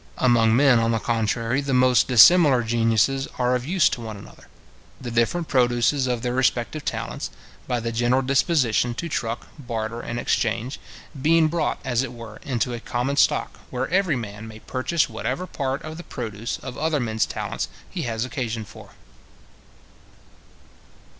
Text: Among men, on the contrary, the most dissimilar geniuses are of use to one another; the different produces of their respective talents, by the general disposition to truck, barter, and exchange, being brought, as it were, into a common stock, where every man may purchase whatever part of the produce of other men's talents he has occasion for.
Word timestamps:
Among 0.17 0.55
men, 0.55 0.79
on 0.79 0.89
the 0.89 0.97
contrary, 0.97 1.61
the 1.61 1.75
most 1.75 2.07
dissimilar 2.07 2.63
geniuses 2.63 3.27
are 3.37 3.53
of 3.53 3.65
use 3.67 3.87
to 3.89 4.01
one 4.01 4.17
another; 4.17 4.47
the 4.99 5.11
different 5.11 5.47
produces 5.47 6.07
of 6.07 6.23
their 6.23 6.33
respective 6.33 6.83
talents, 6.83 7.29
by 7.67 7.79
the 7.79 7.91
general 7.91 8.23
disposition 8.23 8.95
to 8.95 9.07
truck, 9.07 9.49
barter, 9.59 9.99
and 10.01 10.19
exchange, 10.19 10.79
being 11.21 11.49
brought, 11.49 11.79
as 11.85 12.01
it 12.01 12.13
were, 12.13 12.39
into 12.41 12.73
a 12.73 12.79
common 12.79 13.15
stock, 13.15 13.59
where 13.69 13.87
every 13.89 14.15
man 14.15 14.47
may 14.47 14.57
purchase 14.57 15.07
whatever 15.07 15.45
part 15.45 15.83
of 15.83 15.97
the 15.97 16.03
produce 16.03 16.57
of 16.63 16.79
other 16.79 16.99
men's 16.99 17.27
talents 17.27 17.67
he 17.87 18.01
has 18.01 18.25
occasion 18.25 18.65
for. 18.65 18.93